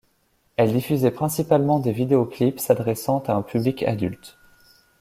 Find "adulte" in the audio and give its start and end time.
3.83-4.39